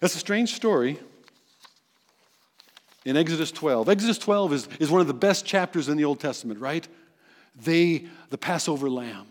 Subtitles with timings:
[0.00, 0.98] That's a strange story
[3.04, 3.88] in Exodus 12.
[3.88, 6.86] Exodus 12 is, is one of the best chapters in the Old Testament, right?
[7.56, 9.26] They, the Passover lamb.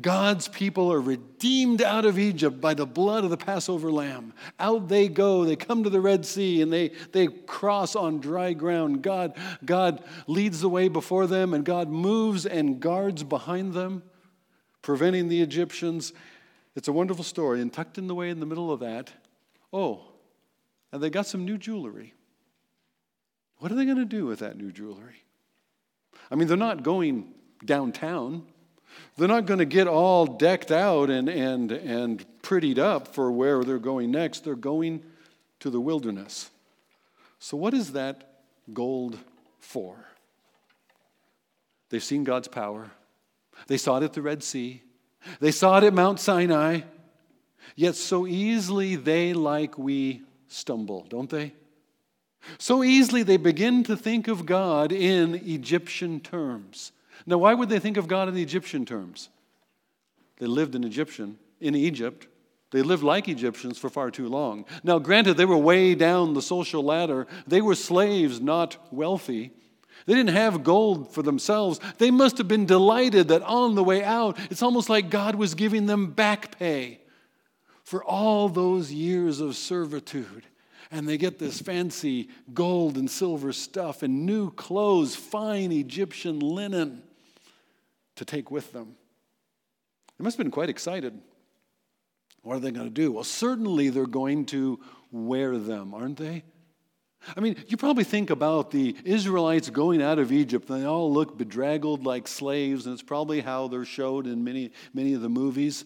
[0.00, 4.32] God's people are redeemed out of Egypt by the blood of the Passover lamb.
[4.58, 5.44] Out they go.
[5.44, 9.02] They come to the Red Sea and they, they cross on dry ground.
[9.02, 9.34] God,
[9.64, 14.02] God leads the way before them and God moves and guards behind them,
[14.82, 16.12] preventing the Egyptians.
[16.74, 17.60] It's a wonderful story.
[17.60, 19.12] And tucked in the way in the middle of that,
[19.74, 20.00] oh,
[20.92, 22.14] and they got some new jewelry.
[23.58, 25.24] What are they going to do with that new jewelry?
[26.30, 27.34] I mean, they're not going
[27.64, 28.46] downtown.
[29.16, 33.64] They're not going to get all decked out and, and, and prettied up for where
[33.64, 34.44] they're going next.
[34.44, 35.02] They're going
[35.60, 36.50] to the wilderness.
[37.40, 39.18] So, what is that gold
[39.58, 39.96] for?
[41.90, 42.92] They've seen God's power,
[43.66, 44.82] they saw it at the Red Sea,
[45.40, 46.82] they saw it at Mount Sinai.
[47.76, 51.52] Yet, so easily they, like we, stumble, don't they?
[52.58, 56.92] So easily they begin to think of God in Egyptian terms.
[57.26, 59.30] Now, why would they think of God in Egyptian terms?
[60.38, 62.26] They lived in Egyptian, in Egypt.
[62.70, 64.66] They lived like Egyptians for far too long.
[64.82, 67.26] Now, granted, they were way down the social ladder.
[67.46, 69.52] They were slaves, not wealthy.
[70.06, 71.80] They didn't have gold for themselves.
[71.98, 75.54] They must have been delighted that on the way out, it's almost like God was
[75.54, 77.00] giving them back pay
[77.84, 80.44] for all those years of servitude
[80.90, 87.02] and they get this fancy gold and silver stuff and new clothes, fine Egyptian linen
[88.16, 88.96] to take with them.
[90.18, 91.20] They must have been quite excited.
[92.42, 93.12] What are they going to do?
[93.12, 96.44] Well, certainly they're going to wear them, aren't they?
[97.36, 100.68] I mean, you probably think about the Israelites going out of Egypt.
[100.68, 105.14] They all look bedraggled like slaves, and it's probably how they're showed in many, many
[105.14, 105.84] of the movies.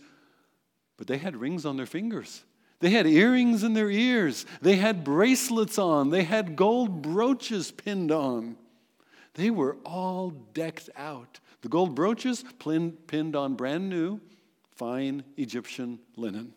[0.98, 2.44] But they had rings on their fingers.
[2.80, 4.44] They had earrings in their ears.
[4.60, 6.10] They had bracelets on.
[6.10, 8.56] They had gold brooches pinned on.
[9.34, 11.41] They were all decked out.
[11.62, 14.20] The gold brooches pinned on brand new,
[14.76, 16.53] fine Egyptian linen.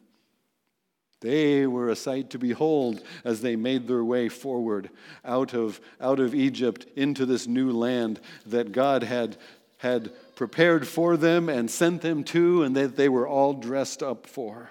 [1.21, 4.89] They were a sight to behold as they made their way forward
[5.23, 9.37] out of, out of Egypt into this new land that God had,
[9.77, 14.27] had prepared for them and sent them to, and that they were all dressed up
[14.27, 14.69] for.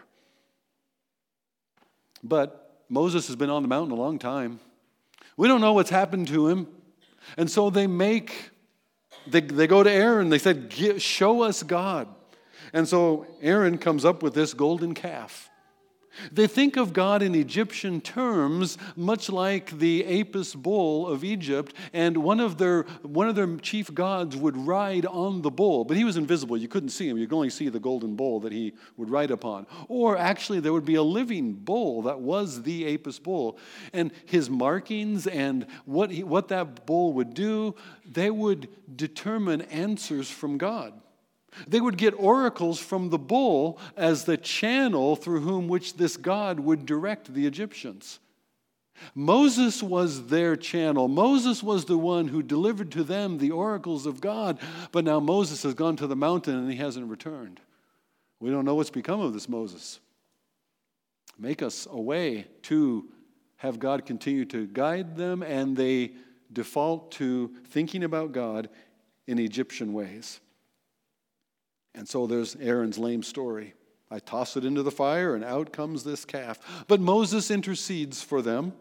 [2.22, 4.60] But Moses has been on the mountain a long time.
[5.36, 6.66] We don't know what's happened to him.
[7.36, 8.50] And so they make,
[9.26, 10.28] they, they go to Aaron.
[10.28, 12.08] They said, Show us God.
[12.72, 15.49] And so Aaron comes up with this golden calf.
[16.32, 22.18] They think of God in Egyptian terms, much like the Apis bull of Egypt, and
[22.18, 26.04] one of, their, one of their chief gods would ride on the bull, but he
[26.04, 26.56] was invisible.
[26.56, 27.16] You couldn't see him.
[27.16, 29.66] You could only see the golden bull that he would ride upon.
[29.88, 33.58] Or actually, there would be a living bull that was the Apis bull.
[33.92, 40.30] And his markings and what, he, what that bull would do, they would determine answers
[40.30, 40.92] from God.
[41.66, 46.60] They would get oracles from the bull as the channel through whom which this God
[46.60, 48.20] would direct the Egyptians.
[49.14, 51.08] Moses was their channel.
[51.08, 54.58] Moses was the one who delivered to them the oracles of God.
[54.92, 57.60] But now Moses has gone to the mountain and he hasn't returned.
[58.40, 60.00] We don't know what's become of this Moses.
[61.38, 63.08] Make us a way to
[63.56, 66.12] have God continue to guide them, and they
[66.52, 68.70] default to thinking about God
[69.26, 70.40] in Egyptian ways.
[71.94, 73.74] And so there's Aaron's lame story.
[74.10, 76.84] I toss it into the fire, and out comes this calf.
[76.88, 78.72] But Moses intercedes for them.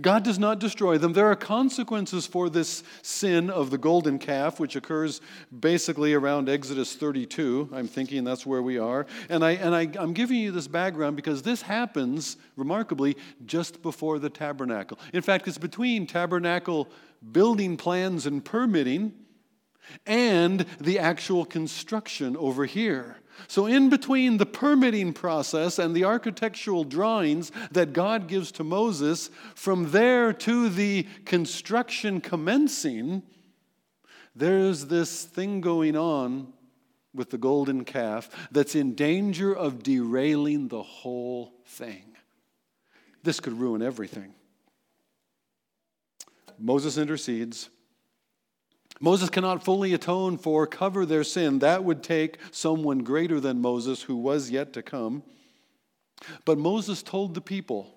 [0.00, 1.12] God does not destroy them.
[1.12, 5.20] There are consequences for this sin of the golden calf, which occurs
[5.60, 7.70] basically around Exodus 32.
[7.72, 9.06] I'm thinking that's where we are.
[9.28, 13.16] And, I, and I, I'm giving you this background because this happens, remarkably,
[13.46, 14.98] just before the tabernacle.
[15.12, 16.88] In fact, it's between tabernacle
[17.30, 19.12] building plans and permitting
[20.06, 23.16] and the actual construction over here.
[23.46, 29.30] So, in between the permitting process and the architectural drawings that God gives to Moses,
[29.54, 33.22] from there to the construction commencing,
[34.34, 36.52] there's this thing going on
[37.14, 42.04] with the golden calf that's in danger of derailing the whole thing.
[43.22, 44.34] This could ruin everything.
[46.58, 47.70] Moses intercedes.
[49.00, 51.60] Moses cannot fully atone for, cover their sin.
[51.60, 55.22] That would take someone greater than Moses who was yet to come.
[56.44, 57.94] But Moses told the people,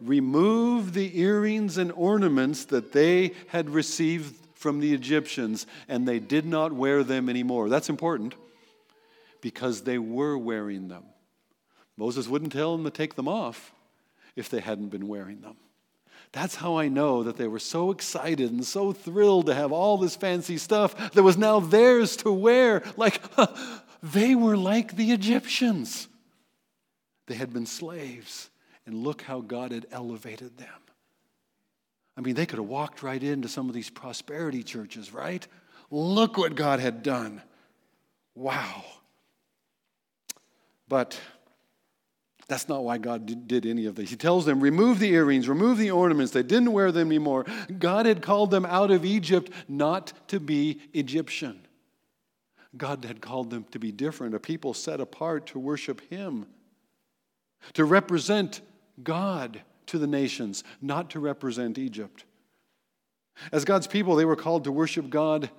[0.00, 6.44] remove the earrings and ornaments that they had received from the Egyptians, and they did
[6.44, 7.68] not wear them anymore.
[7.68, 8.34] That's important
[9.40, 11.04] because they were wearing them.
[11.96, 13.72] Moses wouldn't tell them to take them off.
[14.36, 15.56] if they hadn't been wearing them.
[16.32, 19.96] That's how I know that they were so excited and so thrilled to have all
[19.96, 22.82] this fancy stuff that was now theirs to wear.
[22.96, 23.20] Like
[24.02, 26.08] they were like the Egyptians.
[27.26, 28.50] They had been slaves,
[28.86, 30.68] and look how God had elevated them.
[32.16, 35.46] I mean, they could have walked right into some of these prosperity churches, right?
[35.90, 37.42] Look what God had done.
[38.34, 38.84] Wow.
[40.88, 41.20] But
[42.48, 44.10] that's not why God did any of this.
[44.10, 46.32] He tells them, remove the earrings, remove the ornaments.
[46.32, 47.44] They didn't wear them anymore.
[47.78, 51.66] God had called them out of Egypt not to be Egyptian.
[52.76, 56.46] God had called them to be different, a people set apart to worship Him,
[57.72, 58.60] to represent
[59.02, 62.24] God to the nations, not to represent Egypt.
[63.50, 65.50] As God's people, they were called to worship God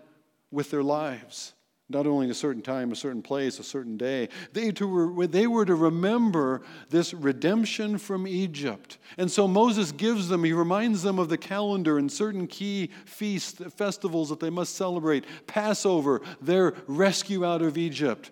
[0.52, 1.54] with their lives
[1.90, 4.28] not only a certain time, a certain place, a certain day.
[4.52, 8.98] They, to, they were to remember this redemption from Egypt.
[9.18, 13.62] And so Moses gives them, he reminds them of the calendar and certain key feasts,
[13.74, 18.32] festivals that they must celebrate Passover, their rescue out of Egypt.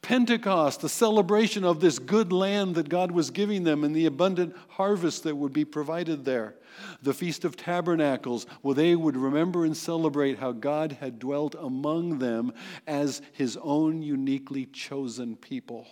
[0.00, 4.54] Pentecost, the celebration of this good land that God was giving them and the abundant
[4.68, 6.54] harvest that would be provided there.
[7.02, 12.18] The Feast of Tabernacles, where they would remember and celebrate how God had dwelt among
[12.18, 12.52] them
[12.86, 15.86] as his own uniquely chosen people.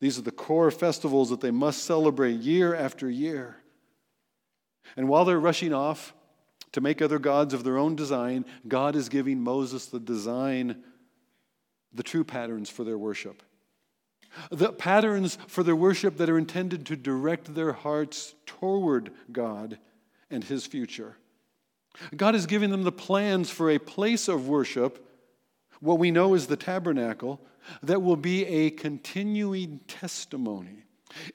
[0.00, 3.56] These are the core festivals that they must celebrate year after year.
[4.96, 6.14] And while they're rushing off
[6.72, 10.82] to make other gods of their own design, God is giving Moses the design
[11.94, 13.42] the true patterns for their worship.
[14.50, 19.78] The patterns for their worship that are intended to direct their hearts toward God
[20.30, 21.16] and His future.
[22.16, 25.06] God is giving them the plans for a place of worship,
[25.80, 27.40] what we know is the tabernacle,
[27.82, 30.84] that will be a continuing testimony.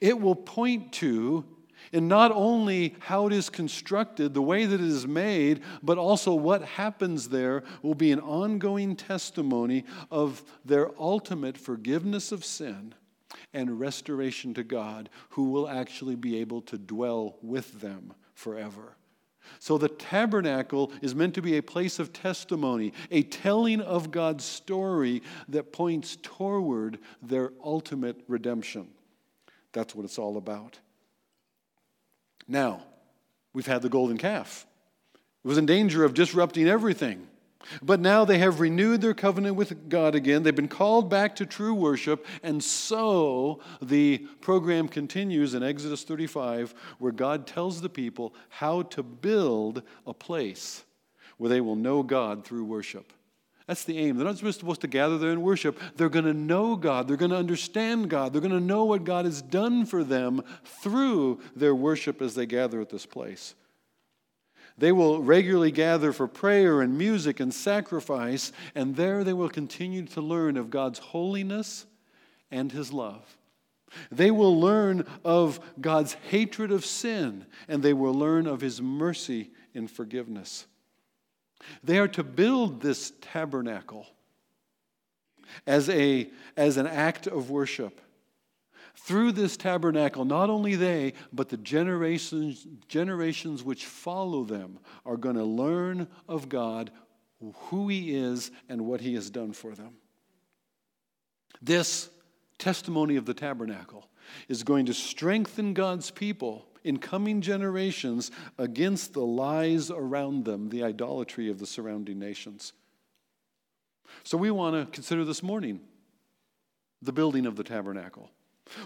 [0.01, 1.45] It will point to
[1.93, 6.33] and not only how it is constructed, the way that it is made, but also
[6.33, 12.93] what happens there will be an ongoing testimony of their ultimate forgiveness of sin
[13.53, 18.95] and restoration to God, who will actually be able to dwell with them forever.
[19.59, 24.43] So the tabernacle is meant to be a place of testimony, a telling of God's
[24.43, 28.89] story that points toward their ultimate redemption.
[29.71, 30.79] That's what it's all about.
[32.47, 32.83] Now,
[33.53, 34.65] we've had the golden calf.
[35.13, 37.27] It was in danger of disrupting everything.
[37.81, 40.44] But now they have renewed their covenant with God again.
[40.44, 42.25] They've been called back to true worship.
[42.44, 49.03] And so the program continues in Exodus 35, where God tells the people how to
[49.03, 50.83] build a place
[51.38, 53.11] where they will know God through worship.
[53.67, 54.15] That's the aim.
[54.15, 55.77] They're not just supposed to gather there and worship.
[55.97, 57.07] They're going to know God.
[57.07, 58.31] They're going to understand God.
[58.31, 62.45] They're going to know what God has done for them through their worship as they
[62.45, 63.55] gather at this place.
[64.77, 70.05] They will regularly gather for prayer and music and sacrifice, and there they will continue
[70.07, 71.85] to learn of God's holiness
[72.51, 73.37] and His love.
[74.11, 79.49] They will learn of God's hatred of sin, and they will learn of His mercy
[79.73, 80.67] and forgiveness.
[81.83, 84.07] They are to build this tabernacle
[85.65, 88.01] as, a, as an act of worship.
[88.95, 95.35] Through this tabernacle, not only they, but the generations, generations which follow them are going
[95.35, 96.92] to learn of God,
[97.40, 99.94] who He is, and what He has done for them.
[101.61, 102.09] This
[102.57, 104.07] testimony of the tabernacle
[104.47, 110.83] is going to strengthen God's people in coming generations against the lies around them, the
[110.83, 112.73] idolatry of the surrounding nations.
[114.23, 115.81] So we want to consider this morning
[117.01, 118.31] the building of the tabernacle.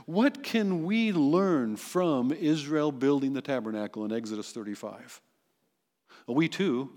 [0.06, 5.22] What can we learn from Israel building the tabernacle in Exodus 35?
[6.28, 6.90] Well, we too,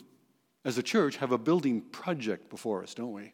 [0.64, 3.32] as a church, have a building project before us, don't we?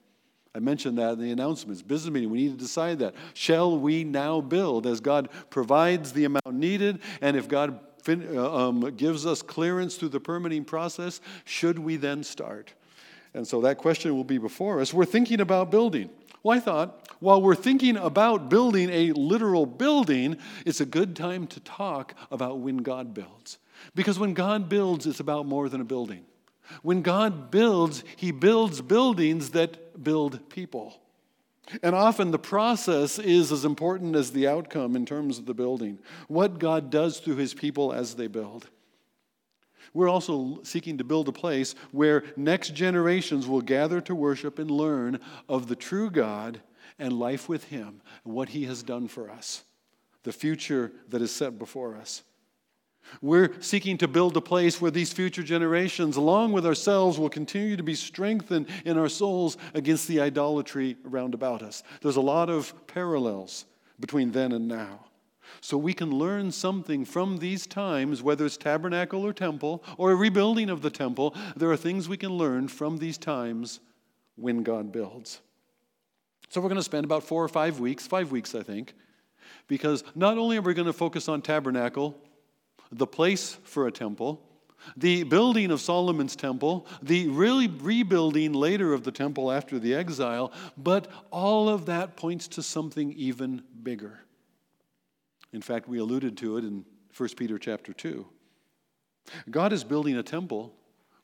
[0.55, 1.81] I mentioned that in the announcements.
[1.81, 3.15] Business meeting, we need to decide that.
[3.35, 7.01] Shall we now build as God provides the amount needed?
[7.21, 7.79] And if God
[8.09, 12.73] uh, um, gives us clearance through the permitting process, should we then start?
[13.33, 14.93] And so that question will be before us.
[14.93, 16.11] We're thinking about building.
[16.43, 21.47] Well, I thought while we're thinking about building a literal building, it's a good time
[21.49, 23.59] to talk about when God builds.
[23.95, 26.25] Because when God builds, it's about more than a building.
[26.83, 31.01] When God builds, He builds buildings that build people.
[31.83, 36.01] And often the process is as important as the outcome in terms of the building,
[36.27, 38.69] what God does through His people as they build.
[39.95, 44.71] We're also seeking to build a place where next generations will gather to worship and
[44.71, 46.61] learn of the true God
[46.99, 49.65] and life with Him and what He has done for us.
[50.23, 52.23] the future that is set before us.
[53.23, 57.77] We're seeking to build a place where these future generations, along with ourselves, will continue
[57.77, 61.83] to be strengthened in our souls against the idolatry around about us.
[62.03, 63.67] There's a lot of parallels
[63.99, 65.07] between then and now.
[65.61, 70.17] So we can learn something from these times, whether it's tabernacle or temple or a
[70.17, 71.35] rebuilding of the temple.
[71.57, 73.81] There are things we can learn from these times
[74.37, 75.41] when God builds.
[76.49, 78.95] So we're going to spend about four or five weeks, five weeks, I think,
[79.69, 82.17] because not only are we going to focus on tabernacle,
[82.93, 84.43] the place for a temple,
[84.97, 90.53] the building of Solomon's temple, the really rebuilding later of the temple after the exile,
[90.77, 94.21] but all of that points to something even bigger.
[95.53, 96.85] In fact, we alluded to it in
[97.17, 98.27] 1 Peter chapter 2.
[99.51, 100.75] God is building a temple,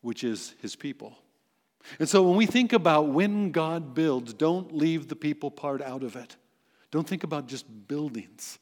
[0.00, 1.16] which is his people.
[1.98, 6.02] And so when we think about when God builds, don't leave the people part out
[6.02, 6.36] of it.
[6.90, 8.58] Don't think about just buildings.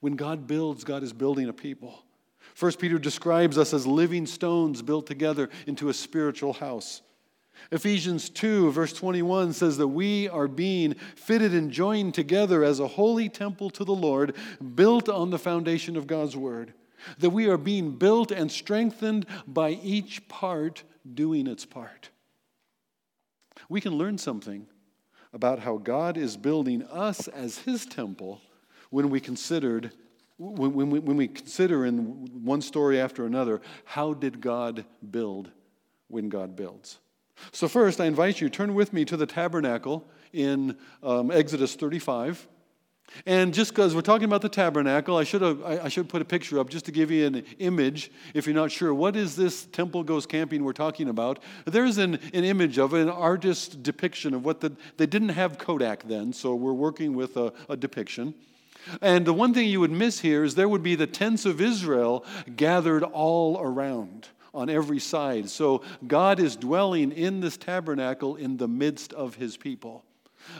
[0.00, 2.04] When God builds, God is building a people.
[2.54, 7.02] First Peter describes us as living stones built together into a spiritual house.
[7.70, 12.88] Ephesians 2, verse 21 says that we are being fitted and joined together as a
[12.88, 14.34] holy temple to the Lord,
[14.74, 16.74] built on the foundation of God's Word.
[17.18, 20.82] That we are being built and strengthened by each part
[21.14, 22.10] doing its part.
[23.68, 24.66] We can learn something
[25.32, 28.40] about how God is building us as His temple
[28.90, 29.92] when we considered
[30.38, 35.50] when, when, we, when we consider in one story after another, how did God build
[36.08, 36.98] when God builds?
[37.50, 42.46] So, first, I invite you, turn with me to the tabernacle in um, Exodus 35.
[43.26, 46.24] And just because we're talking about the tabernacle, I should, have, I, should put a
[46.24, 48.94] picture up just to give you an image if you're not sure.
[48.94, 51.42] What is this temple goes camping we're talking about?
[51.66, 55.58] There's an, an image of it, an artist depiction of what the, they didn't have
[55.58, 58.34] Kodak then, so we're working with a, a depiction.
[59.00, 61.60] And the one thing you would miss here is there would be the tents of
[61.60, 62.24] Israel
[62.56, 65.48] gathered all around on every side.
[65.48, 70.04] So God is dwelling in this tabernacle in the midst of his people.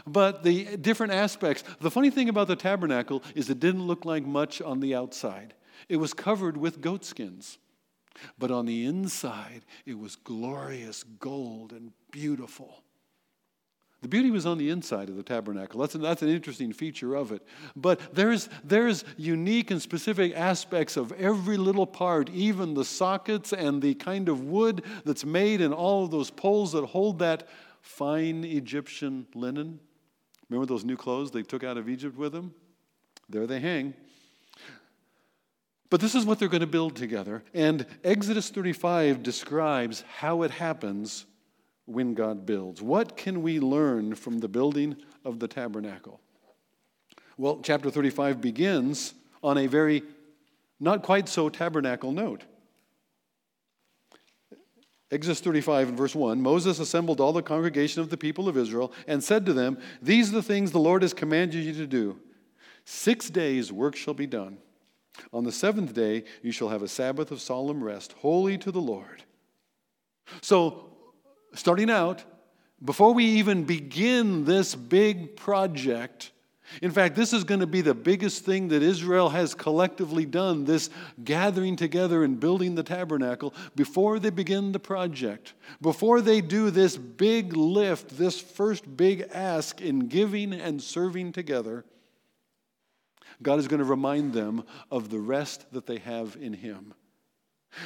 [0.06, 4.24] But the different aspects, the funny thing about the tabernacle is it didn't look like
[4.24, 5.54] much on the outside.
[5.88, 7.58] It was covered with goatskins.
[8.38, 12.82] But on the inside, it was glorious gold and beautiful.
[14.02, 15.80] The beauty was on the inside of the tabernacle.
[15.80, 17.40] That's, that's an interesting feature of it.
[17.76, 23.80] But there's, there's unique and specific aspects of every little part, even the sockets and
[23.80, 27.48] the kind of wood that's made and all of those poles that hold that
[27.80, 29.78] fine Egyptian linen.
[30.50, 32.52] Remember those new clothes they took out of Egypt with them?
[33.28, 33.94] There they hang.
[35.90, 37.44] But this is what they're going to build together.
[37.54, 41.26] And Exodus 35 describes how it happens
[41.86, 42.80] when God builds.
[42.80, 46.20] What can we learn from the building of the tabernacle?
[47.36, 50.02] Well, chapter 35 begins on a very
[50.78, 52.44] not quite so tabernacle note.
[55.10, 58.92] Exodus 35 and verse 1 Moses assembled all the congregation of the people of Israel
[59.06, 62.18] and said to them, These are the things the Lord has commanded you to do.
[62.84, 64.58] Six days work shall be done.
[65.32, 68.80] On the seventh day you shall have a Sabbath of solemn rest, holy to the
[68.80, 69.22] Lord.
[70.40, 70.91] So,
[71.54, 72.24] starting out,
[72.84, 76.32] before we even begin this big project,
[76.80, 80.64] in fact, this is going to be the biggest thing that Israel has collectively done
[80.64, 80.88] this
[81.22, 85.52] gathering together and building the tabernacle before they begin the project.
[85.82, 91.84] Before they do this big lift, this first big ask in giving and serving together,
[93.42, 96.94] God is going to remind them of the rest that they have in Him.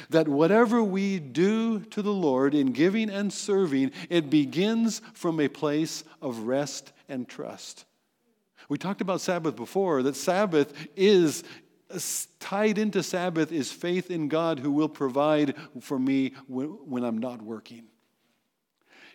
[0.09, 5.47] That whatever we do to the Lord in giving and serving, it begins from a
[5.47, 7.85] place of rest and trust.
[8.69, 11.43] We talked about Sabbath before, that Sabbath is
[12.39, 17.41] tied into Sabbath is faith in God who will provide for me when I'm not
[17.41, 17.85] working.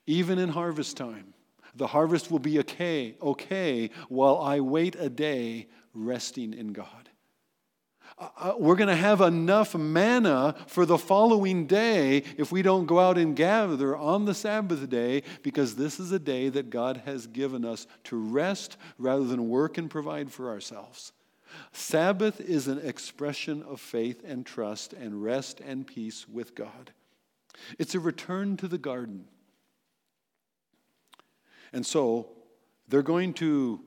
[0.06, 1.34] Even in harvest time,
[1.74, 7.01] the harvest will be okay, okay while I wait a day resting in God.
[8.22, 12.86] Uh, uh, we're going to have enough manna for the following day if we don't
[12.86, 17.02] go out and gather on the Sabbath day, because this is a day that God
[17.04, 21.12] has given us to rest rather than work and provide for ourselves.
[21.72, 26.92] Sabbath is an expression of faith and trust and rest and peace with God.
[27.76, 29.24] It's a return to the garden.
[31.72, 32.28] And so
[32.86, 33.80] they're going to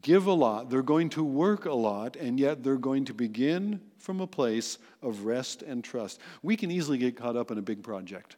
[0.00, 3.80] give a lot, they're going to work a lot, and yet they're going to begin
[3.98, 6.20] from a place of rest and trust.
[6.42, 8.36] We can easily get caught up in a big project.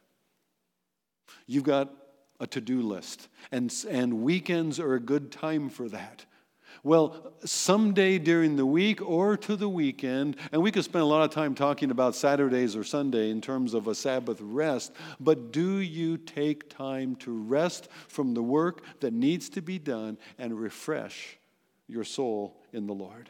[1.47, 1.91] You've got
[2.39, 6.25] a to do list, and, and weekends are a good time for that.
[6.83, 11.23] Well, someday during the week or to the weekend, and we could spend a lot
[11.23, 15.77] of time talking about Saturdays or Sunday in terms of a Sabbath rest, but do
[15.77, 21.37] you take time to rest from the work that needs to be done and refresh
[21.87, 23.29] your soul in the Lord?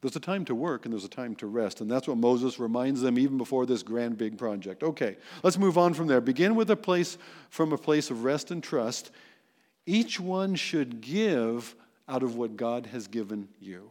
[0.00, 1.80] There's a time to work and there's a time to rest.
[1.80, 4.82] And that's what Moses reminds them even before this grand big project.
[4.82, 6.20] Okay, let's move on from there.
[6.20, 7.18] Begin with a place
[7.50, 9.10] from a place of rest and trust.
[9.86, 11.74] Each one should give
[12.08, 13.90] out of what God has given you.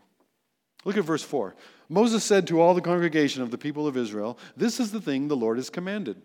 [0.84, 1.56] Look at verse 4.
[1.90, 5.28] Moses said to all the congregation of the people of Israel, This is the thing
[5.28, 6.22] the Lord has commanded.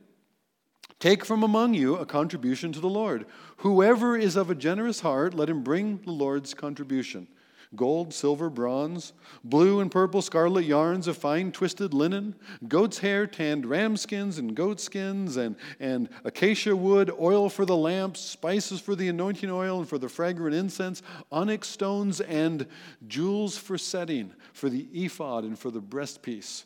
[0.99, 3.27] Take from among you a contribution to the Lord.
[3.59, 7.27] Whoever is of a generous heart, let him bring the Lord's contribution
[7.76, 9.12] gold, silver, bronze,
[9.43, 12.35] blue and purple, scarlet yarns of fine twisted linen,
[12.69, 17.76] goat's hair, tanned ram skins and goat skins, and, and acacia wood, oil for the
[17.76, 22.66] lamps, spices for the anointing oil and for the fragrant incense, onyx stones, and
[23.07, 26.64] jewels for setting, for the ephod and for the breastpiece.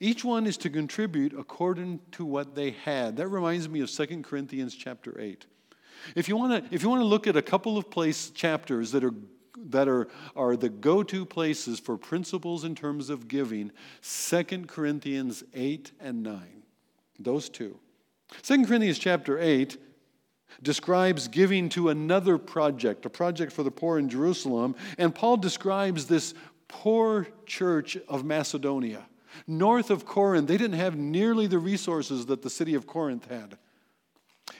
[0.00, 3.16] Each one is to contribute according to what they had.
[3.16, 5.46] That reminds me of 2 Corinthians chapter 8.
[6.14, 8.92] If you want to, if you want to look at a couple of place chapters
[8.92, 9.14] that are
[9.56, 13.72] that are, are the go to places for principles in terms of giving
[14.02, 16.62] 2 Corinthians 8 and 9.
[17.18, 17.78] Those two.
[18.42, 19.78] 2 Corinthians chapter 8
[20.62, 24.74] describes giving to another project, a project for the poor in Jerusalem.
[24.98, 26.34] And Paul describes this
[26.68, 29.06] poor church of Macedonia.
[29.46, 33.58] North of Corinth, they didn't have nearly the resources that the city of Corinth had.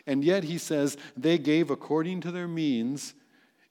[0.07, 3.15] And yet, he says, they gave according to their means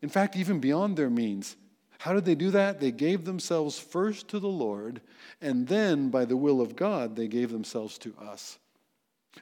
[0.01, 1.55] in fact, even beyond their means.
[1.99, 2.79] How did they do that?
[2.79, 5.01] They gave themselves first to the Lord,
[5.41, 8.59] and then, by the will of God, they gave themselves to us.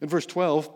[0.02, 0.72] In verse 12,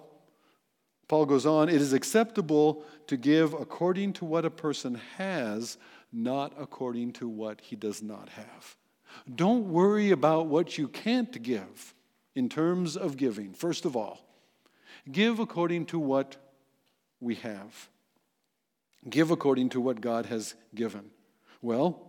[1.07, 5.77] Paul goes on It is acceptable to give according to what a person has,
[6.12, 8.75] not according to what he does not have.
[9.34, 11.93] Don't worry about what you can't give
[12.36, 13.53] in terms of giving.
[13.53, 14.20] First of all,
[15.11, 16.35] give according to what
[17.20, 17.90] we have.
[19.09, 21.11] Give according to what God has given.
[21.61, 22.07] Well,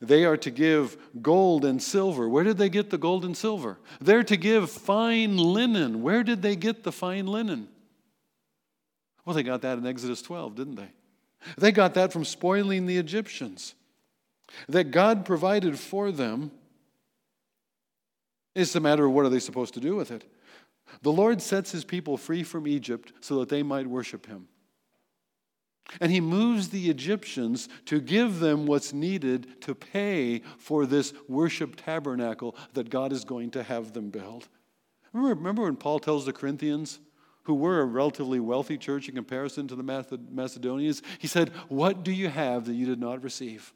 [0.00, 2.28] they are to give gold and silver.
[2.28, 3.78] Where did they get the gold and silver?
[4.00, 6.02] They're to give fine linen.
[6.02, 7.68] Where did they get the fine linen?
[9.24, 10.90] Well, they got that in Exodus 12, didn't they?
[11.56, 13.74] They got that from spoiling the Egyptians.
[14.68, 16.50] That God provided for them.
[18.54, 20.24] It's a matter of what are they supposed to do with it.
[21.02, 24.48] The Lord sets his people free from Egypt so that they might worship him.
[26.00, 31.76] And he moves the Egyptians to give them what's needed to pay for this worship
[31.76, 34.48] tabernacle that God is going to have them build.
[35.12, 37.00] Remember, remember when Paul tells the Corinthians,
[37.44, 39.82] who were a relatively wealthy church in comparison to the
[40.30, 43.72] Macedonians, he said, What do you have that you did not receive?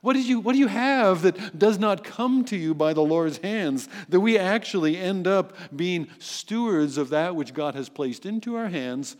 [0.00, 3.02] What, did you, what do you have that does not come to you by the
[3.02, 3.88] Lord's hands?
[4.08, 8.68] That we actually end up being stewards of that which God has placed into our
[8.68, 9.16] hands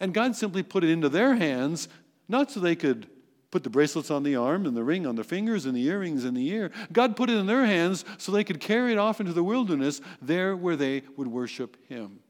[0.00, 1.88] and God simply put it into their hands,
[2.28, 3.08] not so they could
[3.50, 6.24] put the bracelets on the arm and the ring on the fingers and the earrings
[6.24, 6.70] in the ear.
[6.92, 10.00] God put it in their hands so they could carry it off into the wilderness,
[10.20, 12.20] there where they would worship Him.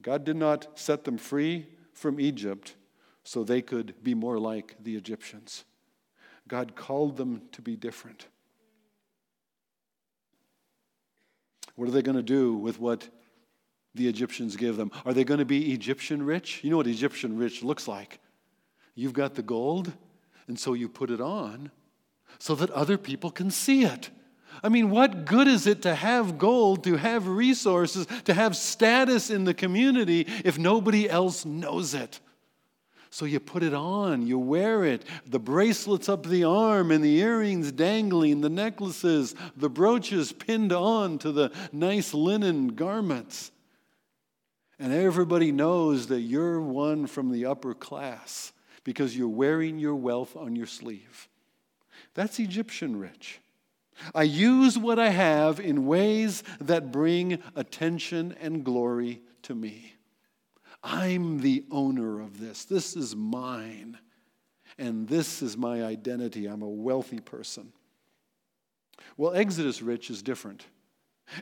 [0.00, 2.74] God did not set them free from Egypt
[3.24, 5.64] so they could be more like the Egyptians.
[6.48, 8.26] God called them to be different.
[11.76, 13.08] What are they going to do with what
[13.94, 14.90] the Egyptians give them.
[15.04, 16.62] Are they going to be Egyptian rich?
[16.62, 18.20] You know what Egyptian rich looks like.
[18.94, 19.92] You've got the gold,
[20.46, 21.70] and so you put it on
[22.38, 24.10] so that other people can see it.
[24.62, 29.30] I mean, what good is it to have gold, to have resources, to have status
[29.30, 32.20] in the community if nobody else knows it?
[33.10, 37.18] So you put it on, you wear it, the bracelets up the arm, and the
[37.18, 43.50] earrings dangling, the necklaces, the brooches pinned on to the nice linen garments.
[44.82, 50.34] And everybody knows that you're one from the upper class because you're wearing your wealth
[50.34, 51.28] on your sleeve.
[52.14, 53.38] That's Egyptian rich.
[54.12, 59.94] I use what I have in ways that bring attention and glory to me.
[60.82, 62.64] I'm the owner of this.
[62.64, 63.98] This is mine.
[64.78, 66.46] And this is my identity.
[66.46, 67.72] I'm a wealthy person.
[69.16, 70.66] Well, Exodus rich is different.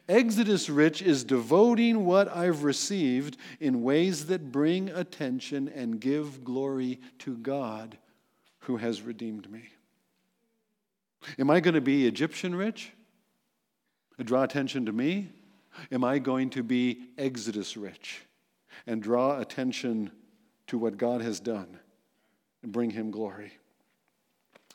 [0.08, 7.00] Exodus rich is devoting what I've received in ways that bring attention and give glory
[7.20, 7.98] to God
[8.60, 9.64] who has redeemed me.
[11.38, 12.92] Am I going to be Egyptian rich?
[14.22, 15.30] Draw attention to me?
[15.90, 18.22] Am I going to be Exodus rich
[18.86, 20.10] and draw attention
[20.66, 21.78] to what God has done?
[22.62, 23.52] and bring him glory.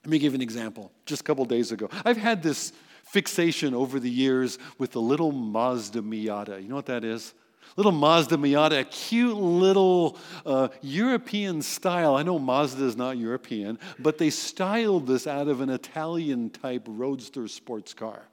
[0.03, 0.91] Let me give an example.
[1.05, 2.73] Just a couple days ago, I've had this
[3.05, 6.61] fixation over the years with the little Mazda Miata.
[6.61, 7.33] You know what that is?
[7.77, 12.15] Little Mazda Miata, a cute little uh, European style.
[12.15, 16.83] I know Mazda is not European, but they styled this out of an Italian type
[16.87, 18.23] roadster sports car.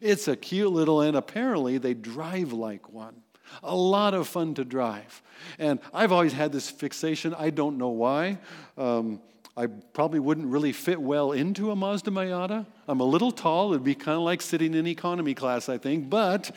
[0.00, 3.22] It's a cute little, and apparently they drive like one.
[3.62, 5.22] A lot of fun to drive.
[5.58, 7.34] And I've always had this fixation.
[7.34, 8.38] I don't know why.
[8.78, 9.20] Um,
[9.60, 12.64] I probably wouldn't really fit well into a Mazda Miata.
[12.88, 13.74] I'm a little tall.
[13.74, 16.50] It'd be kind of like sitting in economy class, I think, but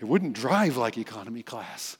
[0.00, 1.98] it wouldn't drive like economy class.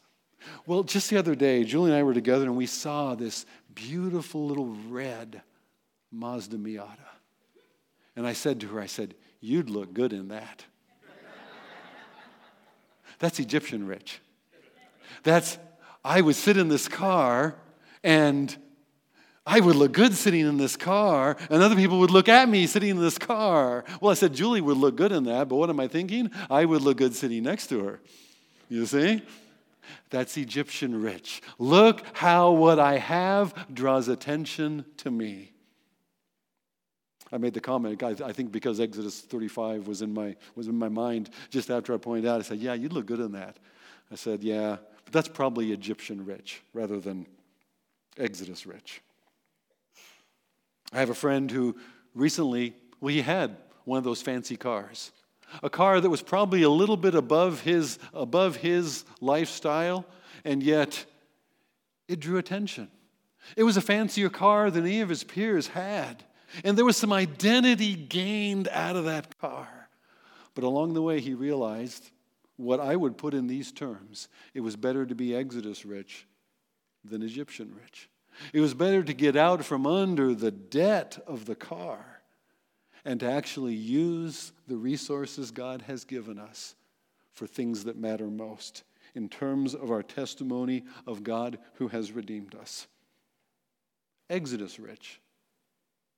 [0.66, 4.44] Well, just the other day, Julie and I were together and we saw this beautiful
[4.44, 5.42] little red
[6.10, 6.98] Mazda Miata.
[8.16, 10.64] And I said to her, I said, You'd look good in that.
[13.20, 14.20] That's Egyptian rich.
[15.22, 15.56] That's,
[16.04, 17.54] I would sit in this car
[18.02, 18.56] and
[19.46, 22.66] I would look good sitting in this car, and other people would look at me
[22.66, 23.84] sitting in this car.
[24.00, 26.32] Well, I said Julie would look good in that, but what am I thinking?
[26.50, 28.00] I would look good sitting next to her.
[28.68, 29.22] You see?
[30.10, 31.42] That's Egyptian rich.
[31.58, 35.52] Look how what I have draws attention to me.
[37.32, 40.88] I made the comment, I think because Exodus 35 was in my, was in my
[40.88, 43.56] mind just after I pointed out, I said, Yeah, you'd look good in that.
[44.10, 47.26] I said, Yeah, but that's probably Egyptian rich rather than
[48.16, 49.02] Exodus rich.
[50.92, 51.76] I have a friend who
[52.14, 55.12] recently, well, he had one of those fancy cars.
[55.62, 60.04] A car that was probably a little bit above his, above his lifestyle,
[60.44, 61.04] and yet
[62.08, 62.90] it drew attention.
[63.56, 66.24] It was a fancier car than any of his peers had.
[66.64, 69.88] And there was some identity gained out of that car.
[70.54, 72.10] But along the way, he realized
[72.56, 76.26] what I would put in these terms it was better to be Exodus rich
[77.04, 78.08] than Egyptian rich.
[78.52, 82.22] It was better to get out from under the debt of the car
[83.04, 86.74] and to actually use the resources God has given us
[87.32, 88.82] for things that matter most
[89.14, 92.86] in terms of our testimony of God who has redeemed us.
[94.28, 95.20] Exodus rich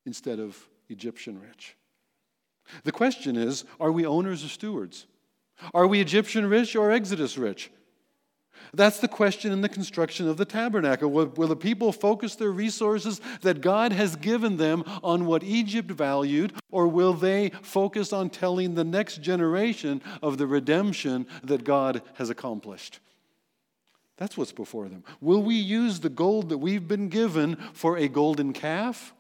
[0.07, 0.57] instead of
[0.89, 1.77] Egyptian rich.
[2.85, 5.07] The question is are we owners or stewards?
[5.75, 7.71] Are we Egyptian rich or Exodus rich?
[8.75, 11.11] That's the question in the construction of the tabernacle.
[11.11, 15.91] Will, will, the people focus their resources that God has given them on what Egypt
[15.91, 22.03] valued, or will they focus on telling the next generation of the redemption that God
[22.15, 23.01] has accomplished?
[24.17, 25.05] That's what's before them.
[25.21, 29.15] Will we use the gold that we've been given for a golden calf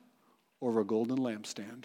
[0.61, 1.85] or a golden lampstand?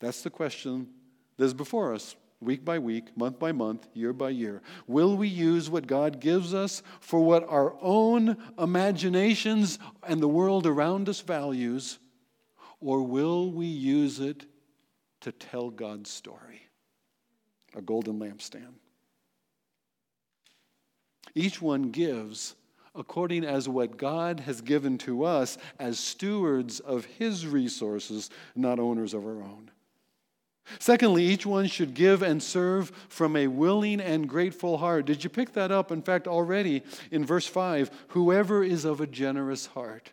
[0.00, 0.88] That's the question
[1.36, 4.62] that is before us week by week, month by month, year by year?
[4.86, 10.66] Will we use what God gives us for what our own imaginations and the world
[10.66, 11.98] around us values,
[12.80, 14.46] or will we use it
[15.20, 16.62] to tell God's story?
[17.74, 18.74] A golden lampstand.
[21.34, 22.56] Each one gives
[22.94, 29.14] according as what God has given to us as stewards of his resources, not owners
[29.14, 29.71] of our own.
[30.78, 35.06] Secondly, each one should give and serve from a willing and grateful heart.
[35.06, 35.90] Did you pick that up?
[35.90, 40.12] In fact, already in verse 5 whoever is of a generous heart.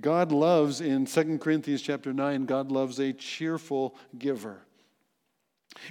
[0.00, 4.62] God loves, in 2 Corinthians chapter 9, God loves a cheerful giver.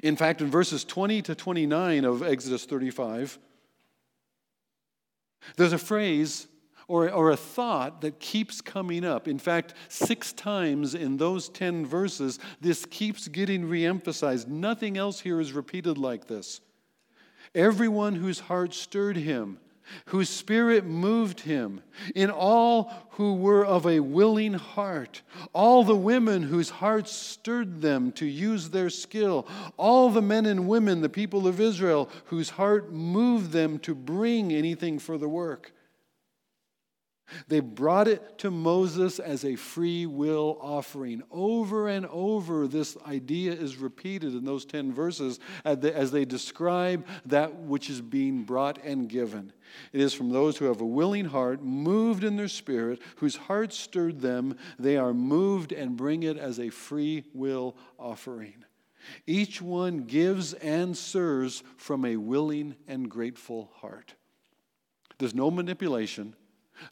[0.01, 3.37] In fact, in verses 20 to 29 of Exodus 35,
[5.57, 6.47] there's a phrase
[6.87, 9.27] or, or a thought that keeps coming up.
[9.27, 14.47] In fact, six times in those 10 verses, this keeps getting reemphasized.
[14.47, 16.61] Nothing else here is repeated like this.
[17.55, 19.59] Everyone whose heart stirred him,
[20.07, 21.81] whose spirit moved him,
[22.15, 25.21] in all who were of a willing heart,
[25.53, 30.67] all the women whose hearts stirred them to use their skill, all the men and
[30.67, 35.73] women, the people of Israel, whose heart moved them to bring anything for the work.
[37.47, 41.23] They brought it to Moses as a free will offering.
[41.31, 47.55] Over and over, this idea is repeated in those 10 verses as they describe that
[47.55, 49.51] which is being brought and given.
[49.91, 53.73] It is from those who have a willing heart, moved in their spirit, whose heart
[53.73, 58.63] stirred them, they are moved and bring it as a free will offering.
[59.25, 64.13] Each one gives and serves from a willing and grateful heart.
[65.17, 66.35] There's no manipulation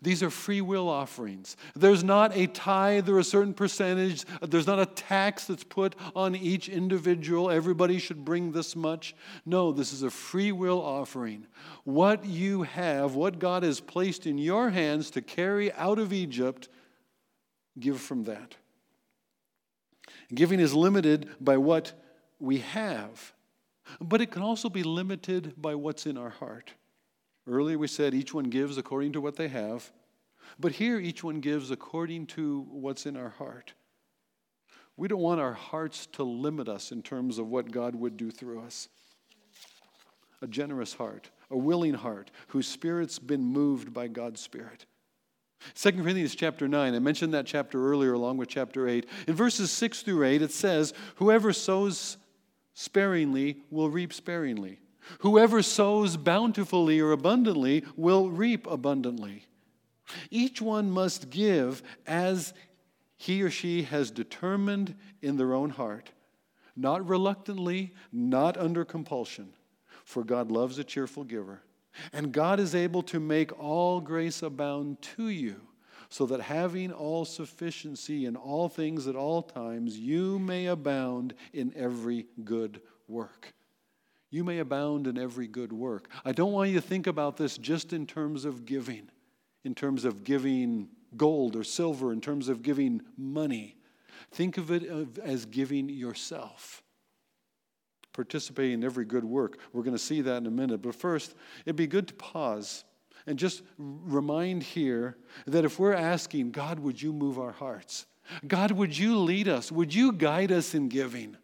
[0.02, 1.58] These are free will offerings.
[1.76, 4.26] There's not a tithe or a certain percentage.
[4.42, 7.50] There's not a tax that's put on each individual.
[7.50, 9.16] Everybody should bring this much.
[9.46, 11.48] No, this is a free will offering.
[11.84, 16.70] What you have, what God has placed in your hands to carry out of Egypt,
[17.80, 18.56] give from that.
[20.34, 21.94] Giving is limited by what
[22.40, 23.34] we have,
[24.00, 26.74] but it can also be limited by what's in our heart.
[27.48, 29.92] Earlier we said each one gives according to what they have,
[30.60, 33.74] but here each one gives according to what's in our heart.
[34.98, 38.30] We don't want our hearts to limit us in terms of what God would do
[38.30, 38.90] through us.
[40.42, 44.86] A generous heart, a willing heart, whose spirit's been moved by God's Spirit.
[45.76, 49.08] 2 Corinthians chapter 9, I mentioned that chapter earlier along with chapter 8.
[49.28, 52.18] In verses 6 through 8, it says, Whoever sows
[52.74, 54.81] sparingly will reap sparingly.
[55.20, 59.46] Whoever sows bountifully or abundantly will reap abundantly.
[60.30, 62.54] Each one must give as
[63.18, 66.12] he or she has determined in their own heart,
[66.76, 69.54] not reluctantly, not under compulsion,
[70.04, 71.62] for God loves a cheerful giver.
[72.14, 75.62] And God is able to make all grace abound to you,
[76.10, 81.74] so that having all sufficiency in all things at all times, you may abound in
[81.76, 83.54] every good work
[84.32, 86.10] you may abound in every good work.
[86.26, 89.10] I don't want you to think about this just in terms of giving,
[89.64, 93.76] in terms of giving gold or silver, in terms of giving money.
[94.32, 94.84] Think of it
[95.24, 96.82] as giving yourself.
[98.14, 99.60] Participate in every good work.
[99.74, 100.82] We're going to see that in a minute.
[100.82, 102.86] But first, it'd be good to pause
[103.28, 108.06] and just remind here that if we're asking, God, would you move our hearts?
[108.48, 109.72] God, would you lead us?
[109.72, 111.38] Would you guide us in giving?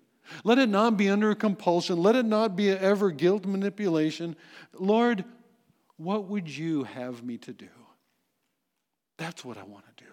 [0.44, 2.02] Let it not be under compulsion.
[2.02, 4.36] Let it not be ever guilt manipulation.
[4.74, 5.26] Lord,
[5.98, 7.70] what would you have me to do?
[9.18, 10.12] That's what I want to do.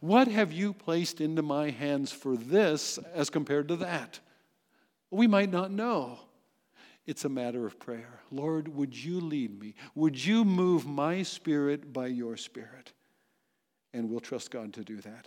[0.00, 4.20] What have you placed into my hands for this as compared to that?
[5.10, 6.18] We might not know.
[7.04, 8.20] It's a matter of prayer.
[8.30, 9.74] Lord, would you lead me?
[9.94, 12.92] Would you move my spirit by your spirit?
[13.92, 15.26] And we'll trust God to do that.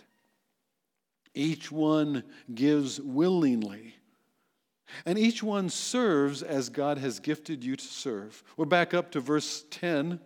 [1.34, 2.24] Each one
[2.54, 3.94] gives willingly
[5.04, 8.42] and each one serves as God has gifted you to serve.
[8.56, 10.20] We're back up to verse 10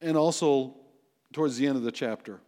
[0.00, 0.74] and also
[1.32, 2.40] towards the end of the chapter.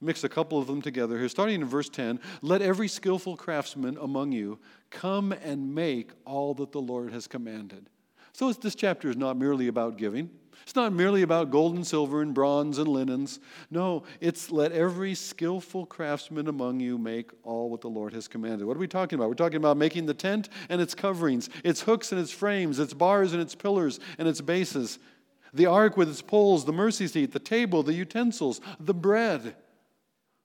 [0.00, 1.28] Mix a couple of them together here.
[1.28, 4.58] Starting in verse 10 Let every skillful craftsman among you
[4.90, 7.88] come and make all that the Lord has commanded.
[8.32, 10.30] So this chapter is not merely about giving.
[10.62, 13.40] It's not merely about gold and silver and bronze and linens.
[13.70, 18.66] No, it's let every skillful craftsman among you make all what the Lord has commanded.
[18.66, 19.28] What are we talking about?
[19.28, 22.92] We're talking about making the tent and its coverings, its hooks and its frames, its
[22.92, 24.98] bars and its pillars and its bases,
[25.54, 29.56] the ark with its poles, the mercy seat, the table, the utensils, the bread,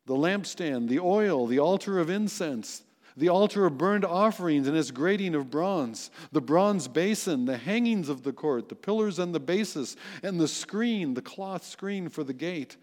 [0.05, 2.83] the lampstand, the oil, the altar of incense
[3.15, 8.09] the altar of burnt offerings and its grating of bronze, the bronze basin, the hangings
[8.09, 12.23] of the court, the pillars and the bases, and the screen, the cloth screen for
[12.23, 12.77] the gate,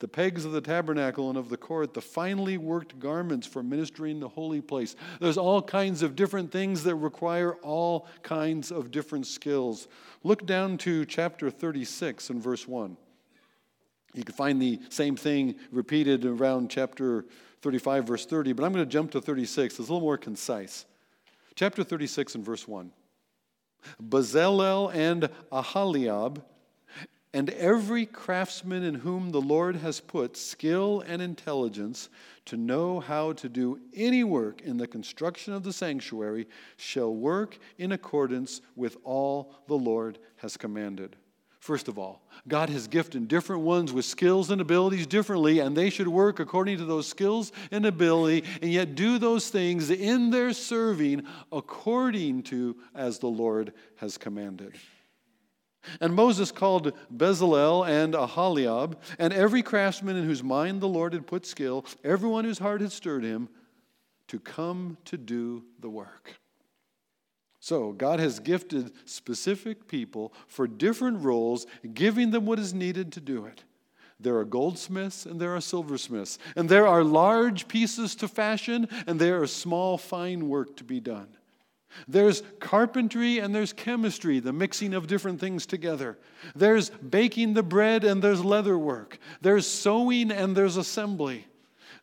[0.00, 4.20] the pegs of the tabernacle and of the court, the finely worked garments for ministering
[4.20, 4.94] the holy place.
[5.20, 9.88] There's all kinds of different things that require all kinds of different skills.
[10.22, 12.96] Look down to chapter 36 and verse 1.
[14.14, 17.24] You can find the same thing repeated around chapter
[17.62, 19.74] 35, verse 30, but I'm going to jump to 36.
[19.74, 20.86] It's a little more concise.
[21.54, 22.92] Chapter 36 and verse 1.
[24.02, 26.44] Bezalel and Aholiab,
[27.34, 32.08] and every craftsman in whom the Lord has put skill and intelligence
[32.46, 37.58] to know how to do any work in the construction of the sanctuary, shall work
[37.76, 41.16] in accordance with all the Lord has commanded.
[41.68, 45.90] First of all, God has gifted different ones with skills and abilities differently, and they
[45.90, 50.54] should work according to those skills and ability, and yet do those things in their
[50.54, 54.76] serving according to as the Lord has commanded.
[56.00, 61.26] And Moses called Bezalel and Aholiab, and every craftsman in whose mind the Lord had
[61.26, 63.50] put skill, everyone whose heart had stirred him,
[64.28, 66.40] to come to do the work.
[67.60, 73.20] So, God has gifted specific people for different roles, giving them what is needed to
[73.20, 73.64] do it.
[74.20, 79.20] There are goldsmiths and there are silversmiths, and there are large pieces to fashion, and
[79.20, 81.28] there are small, fine work to be done.
[82.06, 86.18] There's carpentry and there's chemistry, the mixing of different things together.
[86.54, 89.18] There's baking the bread and there's leather work.
[89.40, 91.46] There's sewing and there's assembly.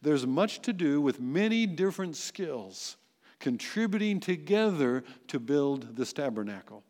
[0.02, 2.98] There's much to do with many different skills
[3.46, 6.82] contributing together to build this tabernacle.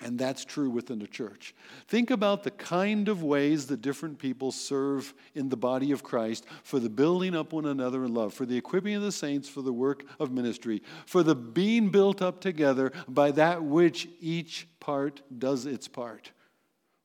[0.00, 1.52] And that's true within the church.
[1.88, 6.46] Think about the kind of ways that different people serve in the body of Christ
[6.62, 9.62] for the building up one another in love, for the equipping of the saints for
[9.62, 15.22] the work of ministry, for the being built up together by that which each part
[15.36, 16.30] does its part.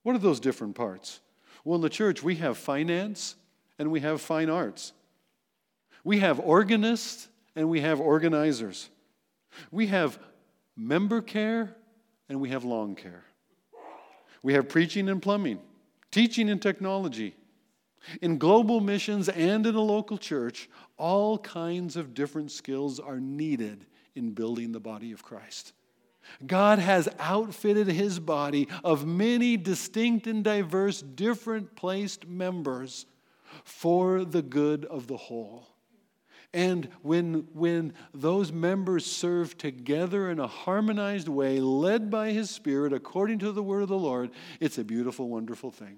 [0.04, 1.22] What are those different parts?
[1.64, 3.36] Well, in the church, we have finance
[3.80, 4.94] and we have fine arts.
[6.04, 8.90] We have organists and we have organizers.
[9.72, 10.20] We have
[10.76, 11.76] member care
[12.30, 13.26] and we have long care.
[14.44, 15.60] We have preaching and plumbing,
[16.12, 17.36] teaching and technology.
[18.22, 23.86] In global missions and in a local church, all kinds of different skills are needed
[24.16, 25.74] in building the body of Christ.
[26.46, 33.06] God has outfitted his body of many distinct and diverse, different placed members
[33.64, 35.68] for the good of the whole.
[36.54, 42.92] And when, when those members serve together in a harmonized way, led by His Spirit,
[42.92, 45.98] according to the word of the Lord, it's a beautiful, wonderful thing.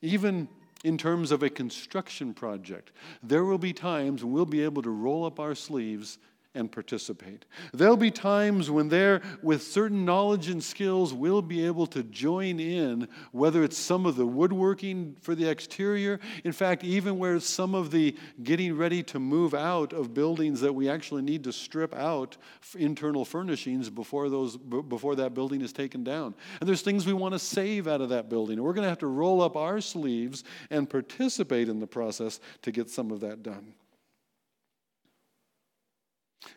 [0.00, 0.48] Even
[0.84, 5.24] in terms of a construction project, there will be times we'll be able to roll
[5.24, 6.18] up our sleeves
[6.54, 7.46] and participate.
[7.72, 12.60] There'll be times when there, with certain knowledge and skills, we'll be able to join
[12.60, 17.74] in, whether it's some of the woodworking for the exterior, in fact, even where some
[17.74, 21.94] of the getting ready to move out of buildings that we actually need to strip
[21.94, 22.36] out
[22.76, 26.34] internal furnishings before, those, before that building is taken down.
[26.60, 28.62] And there's things we want to save out of that building.
[28.62, 32.70] We're going to have to roll up our sleeves and participate in the process to
[32.70, 33.72] get some of that done.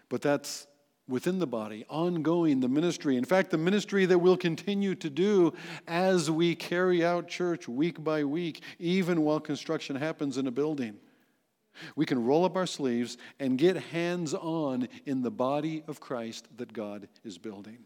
[0.10, 0.68] But that's
[1.08, 3.16] within the body, ongoing, the ministry.
[3.16, 5.54] In fact, the ministry that we'll continue to do
[5.88, 10.98] as we carry out church week by week, even while construction happens in a building.
[11.96, 16.48] We can roll up our sleeves and get hands on in the body of Christ
[16.58, 17.80] that God is building.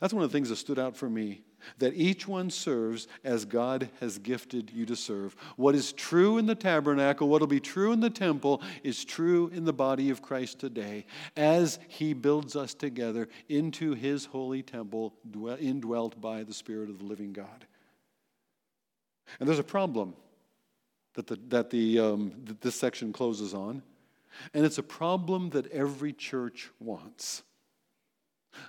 [0.00, 1.42] That's one of the things that stood out for me
[1.78, 5.36] that each one serves as God has gifted you to serve.
[5.56, 9.50] What is true in the tabernacle, what will be true in the temple, is true
[9.52, 15.14] in the body of Christ today as he builds us together into his holy temple,
[15.60, 17.66] indwelt by the Spirit of the living God.
[19.40, 20.14] And there's a problem
[21.14, 23.82] that, the, that, the, um, that this section closes on,
[24.54, 27.42] and it's a problem that every church wants.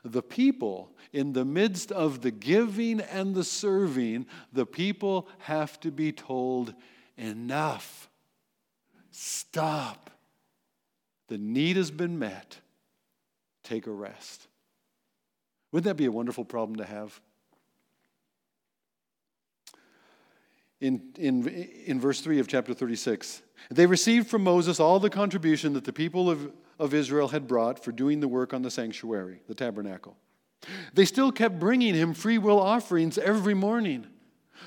[0.04, 5.92] The people, in the midst of the giving and the serving, the people have to
[5.92, 6.74] be told,
[7.18, 8.10] enough.
[9.12, 10.10] Stop.
[11.28, 12.58] The need has been met.
[13.64, 14.48] Take a rest.
[15.72, 17.20] Wouldn't that be a wonderful problem to have?
[20.82, 25.74] In, in, in verse 3 of chapter 36, they received from Moses all the contribution
[25.74, 29.42] that the people of of Israel had brought for doing the work on the sanctuary,
[29.48, 30.18] the tabernacle.
[30.94, 34.08] They still kept bringing him free will offerings every morning,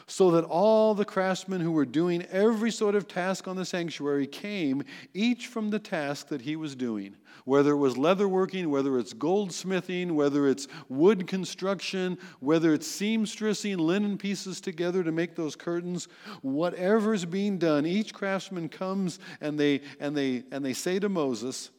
[0.06, 4.26] so that all the craftsmen who were doing every sort of task on the sanctuary
[4.26, 7.16] came, each from the task that he was doing.
[7.44, 14.16] Whether it was leatherworking, whether it's goldsmithing, whether it's wood construction, whether it's seamstressing linen
[14.16, 16.08] pieces together to make those curtains,
[16.40, 21.70] whatever's being done, each craftsman comes and they and they and they say to Moses,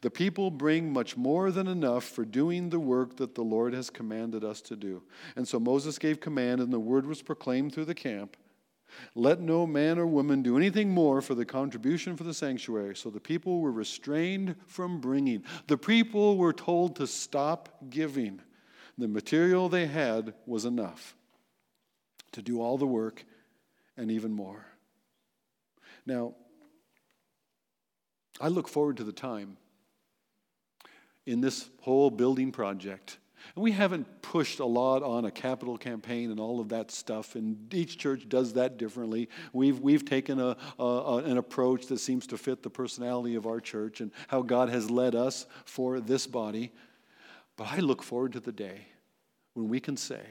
[0.00, 3.90] the people bring much more than enough for doing the work that the Lord has
[3.90, 5.02] commanded us to do.
[5.36, 8.36] And so Moses gave command, and the word was proclaimed through the camp
[9.14, 12.96] let no man or woman do anything more for the contribution for the sanctuary.
[12.96, 15.44] So the people were restrained from bringing.
[15.66, 18.40] The people were told to stop giving.
[18.98, 21.16] The material they had was enough
[22.32, 23.24] to do all the work
[23.96, 24.64] and even more.
[26.06, 26.34] Now,
[28.40, 29.56] I look forward to the time
[31.26, 33.18] in this whole building project.
[33.54, 37.34] And we haven't pushed a lot on a capital campaign and all of that stuff,
[37.34, 39.28] and each church does that differently.
[39.52, 43.60] We've, we've taken a, a, an approach that seems to fit the personality of our
[43.60, 46.72] church and how God has led us for this body.
[47.56, 48.86] But I look forward to the day
[49.54, 50.22] when we can say,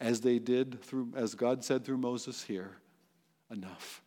[0.00, 2.78] as they did through, as God said through Moses here,
[3.50, 4.02] enough.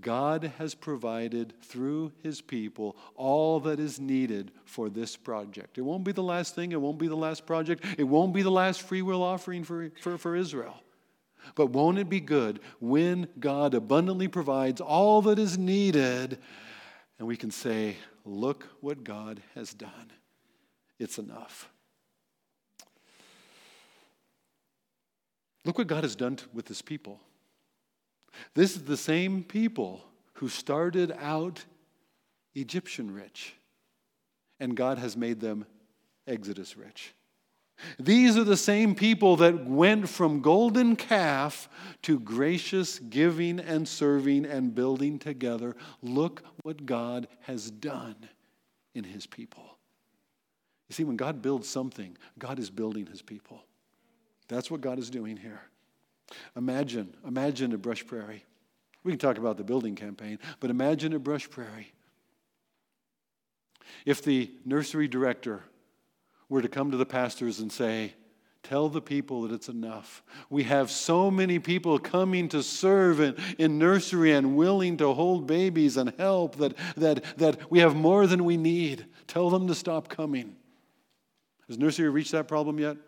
[0.00, 5.78] God has provided through his people all that is needed for this project.
[5.78, 8.42] It won't be the last thing, it won't be the last project, it won't be
[8.42, 10.82] the last free will offering for, for, for Israel.
[11.54, 16.38] But won't it be good when God abundantly provides all that is needed
[17.18, 20.12] and we can say, Look what God has done?
[20.98, 21.70] It's enough.
[25.64, 27.20] Look what God has done with his people.
[28.54, 31.64] This is the same people who started out
[32.54, 33.54] Egyptian rich,
[34.60, 35.66] and God has made them
[36.26, 37.14] Exodus rich.
[37.98, 41.68] These are the same people that went from golden calf
[42.02, 45.76] to gracious giving and serving and building together.
[46.02, 48.16] Look what God has done
[48.94, 49.78] in his people.
[50.88, 53.62] You see, when God builds something, God is building his people.
[54.48, 55.60] That's what God is doing here.
[56.56, 58.44] Imagine, imagine a Brush Prairie.
[59.04, 61.92] We can talk about the building campaign, but imagine a Brush Prairie.
[64.04, 65.64] If the nursery director
[66.48, 68.14] were to come to the pastors and say,
[68.64, 70.22] Tell the people that it's enough.
[70.50, 75.46] We have so many people coming to serve in, in nursery and willing to hold
[75.46, 79.06] babies and help that, that, that we have more than we need.
[79.26, 80.56] Tell them to stop coming.
[81.68, 82.98] Has nursery reached that problem yet?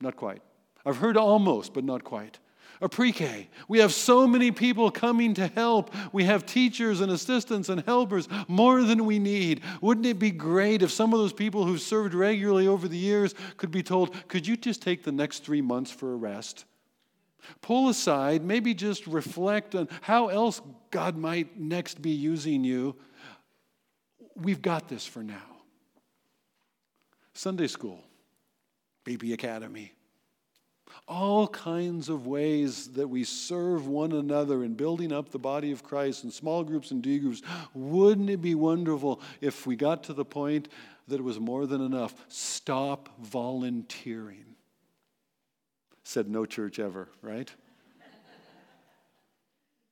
[0.00, 0.42] Not quite.
[0.84, 2.38] I've heard almost, but not quite
[2.82, 3.48] a pre K.
[3.68, 5.94] We have so many people coming to help.
[6.12, 9.62] We have teachers and assistants and helpers more than we need.
[9.80, 13.34] Wouldn't it be great if some of those people who've served regularly over the years
[13.56, 16.64] could be told, could you just take the next three months for a rest?
[17.60, 20.60] Pull aside, maybe just reflect on how else
[20.90, 22.96] God might next be using you.
[24.34, 25.36] We've got this for now.
[27.34, 28.02] Sunday school,
[29.04, 29.92] Baby Academy
[31.08, 35.82] all kinds of ways that we serve one another in building up the body of
[35.82, 37.42] Christ in small groups and D groups.
[37.74, 40.68] Wouldn't it be wonderful if we got to the point
[41.08, 42.14] that it was more than enough?
[42.28, 44.44] Stop volunteering.
[46.04, 47.52] Said no church ever, right?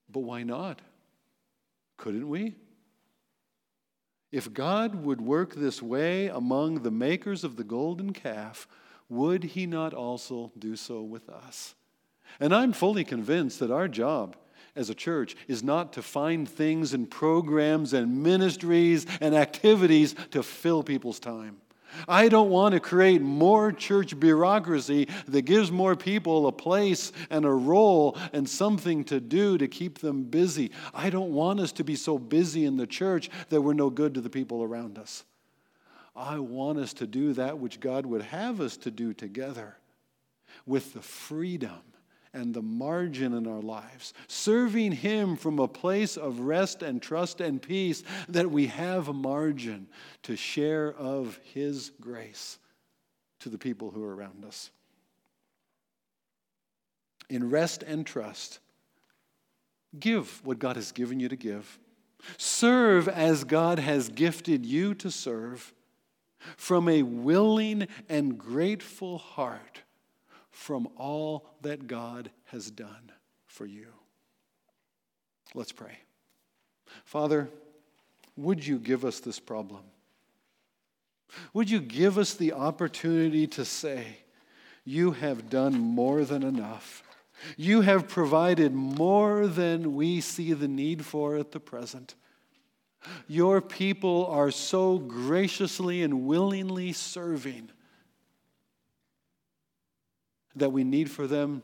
[0.09, 0.81] but why not?
[1.97, 2.57] Couldn't we?
[4.33, 8.69] If God would work this way among the makers of the golden calf,
[9.11, 11.75] would he not also do so with us?
[12.39, 14.37] And I'm fully convinced that our job
[14.77, 20.43] as a church is not to find things and programs and ministries and activities to
[20.43, 21.57] fill people's time.
[22.07, 27.45] I don't want to create more church bureaucracy that gives more people a place and
[27.45, 30.71] a role and something to do to keep them busy.
[30.95, 34.15] I don't want us to be so busy in the church that we're no good
[34.15, 35.25] to the people around us.
[36.21, 39.79] I want us to do that which God would have us to do together
[40.67, 41.81] with the freedom
[42.35, 47.41] and the margin in our lives, serving Him from a place of rest and trust
[47.41, 49.89] and peace, that we have a margin
[50.25, 52.59] to share of His grace
[53.41, 54.71] to the people who are around us.
[57.31, 58.59] In rest and trust,
[59.99, 61.79] give what God has given you to give.
[62.37, 65.73] Serve as God has gifted you to serve
[66.57, 69.83] from a willing and grateful heart
[70.51, 73.13] from all that God has done
[73.47, 73.87] for you.
[75.55, 75.99] Let's pray.
[77.05, 77.49] Father,
[78.37, 79.83] would you give us this problem?
[81.53, 84.19] Would you give us the opportunity to say,
[84.85, 87.03] You have done more than enough?
[87.57, 92.15] You have provided more than we see the need for at the present.
[93.27, 97.71] Your people are so graciously and willingly serving
[100.57, 101.63] that we need for them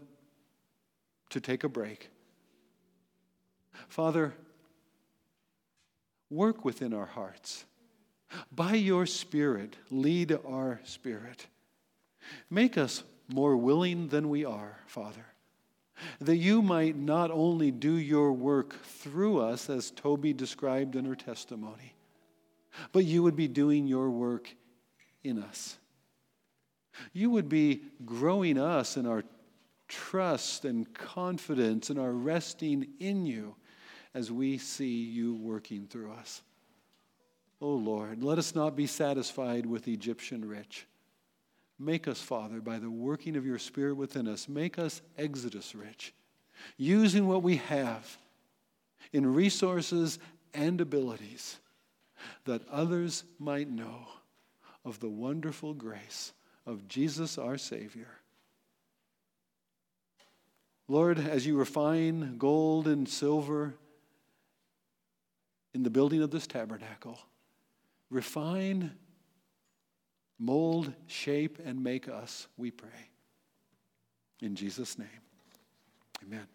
[1.30, 2.08] to take a break.
[3.88, 4.34] Father,
[6.30, 7.64] work within our hearts.
[8.50, 11.46] By your Spirit, lead our spirit.
[12.50, 15.26] Make us more willing than we are, Father
[16.20, 21.16] that you might not only do your work through us, as Toby described in her
[21.16, 21.94] testimony,
[22.92, 24.54] but you would be doing your work
[25.24, 25.78] in us.
[27.12, 29.24] You would be growing us in our
[29.88, 33.54] trust and confidence and our resting in you
[34.14, 36.42] as we see you working through us.
[37.60, 40.86] Oh Lord, let us not be satisfied with Egyptian rich
[41.78, 46.14] Make us, Father, by the working of your Spirit within us, make us Exodus rich,
[46.78, 48.16] using what we have
[49.12, 50.18] in resources
[50.54, 51.58] and abilities
[52.44, 54.06] that others might know
[54.84, 56.32] of the wonderful grace
[56.64, 58.08] of Jesus our Savior.
[60.88, 63.74] Lord, as you refine gold and silver
[65.74, 67.18] in the building of this tabernacle,
[68.08, 68.92] refine
[70.38, 73.10] Mold, shape, and make us, we pray.
[74.42, 75.08] In Jesus' name,
[76.22, 76.46] amen.